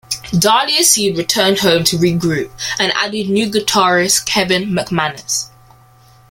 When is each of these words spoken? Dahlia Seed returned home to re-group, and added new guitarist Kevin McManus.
Dahlia 0.35 0.83
Seed 0.83 1.15
returned 1.15 1.59
home 1.59 1.83
to 1.83 1.95
re-group, 1.99 2.51
and 2.79 2.91
added 2.93 3.29
new 3.29 3.45
guitarist 3.51 4.25
Kevin 4.25 4.71
McManus. 4.71 5.49